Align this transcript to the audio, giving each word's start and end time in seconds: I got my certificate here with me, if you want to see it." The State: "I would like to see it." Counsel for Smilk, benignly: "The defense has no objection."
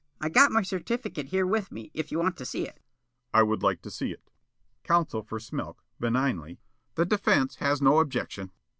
I 0.19 0.29
got 0.29 0.51
my 0.51 0.63
certificate 0.63 1.27
here 1.27 1.45
with 1.45 1.71
me, 1.71 1.91
if 1.93 2.11
you 2.11 2.17
want 2.17 2.35
to 2.37 2.43
see 2.43 2.63
it." 2.65 2.77
The 2.81 2.81
State: 3.29 3.35
"I 3.35 3.43
would 3.43 3.61
like 3.61 3.83
to 3.83 3.91
see 3.91 4.11
it." 4.11 4.31
Counsel 4.83 5.21
for 5.21 5.37
Smilk, 5.39 5.83
benignly: 5.99 6.59
"The 6.95 7.05
defense 7.05 7.57
has 7.57 7.83
no 7.83 7.99
objection." 7.99 8.51